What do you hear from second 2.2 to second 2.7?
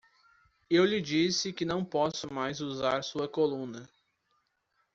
mais